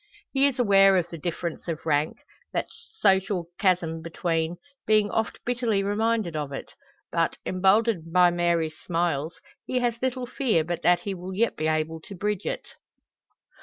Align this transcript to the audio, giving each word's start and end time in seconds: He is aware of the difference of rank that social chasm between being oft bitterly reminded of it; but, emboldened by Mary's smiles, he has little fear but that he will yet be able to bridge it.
He 0.31 0.47
is 0.47 0.57
aware 0.57 0.97
of 0.97 1.07
the 1.11 1.17
difference 1.19 1.67
of 1.67 1.85
rank 1.85 2.23
that 2.53 2.65
social 2.95 3.51
chasm 3.59 4.01
between 4.01 4.57
being 4.87 5.11
oft 5.11 5.37
bitterly 5.45 5.83
reminded 5.83 6.35
of 6.35 6.51
it; 6.51 6.73
but, 7.11 7.37
emboldened 7.45 8.11
by 8.11 8.31
Mary's 8.31 8.79
smiles, 8.83 9.35
he 9.63 9.77
has 9.77 10.01
little 10.01 10.25
fear 10.25 10.63
but 10.63 10.81
that 10.81 11.01
he 11.01 11.13
will 11.13 11.35
yet 11.35 11.55
be 11.55 11.67
able 11.67 12.01
to 12.01 12.15
bridge 12.15 12.47
it. 12.47 12.67